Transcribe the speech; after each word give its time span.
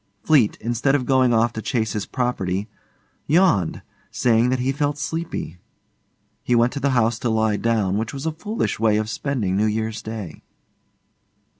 Fleete, 0.23 0.57
instead 0.59 0.95
of 0.95 1.05
going 1.05 1.31
off 1.31 1.53
to 1.53 1.61
chase 1.61 1.93
his 1.93 2.07
property, 2.07 2.67
yawned, 3.27 3.83
saying 4.09 4.49
that 4.49 4.57
he 4.57 4.71
felt 4.71 4.97
sleepy. 4.97 5.59
He 6.41 6.55
went 6.55 6.73
to 6.73 6.79
the 6.79 6.89
house 6.97 7.19
to 7.19 7.29
lie 7.29 7.57
down, 7.57 7.99
which 7.99 8.11
was 8.11 8.25
a 8.25 8.31
foolish 8.31 8.79
way 8.79 8.97
of 8.97 9.11
spending 9.11 9.55
New 9.55 9.67
Year's 9.67 10.01
Day. 10.01 10.41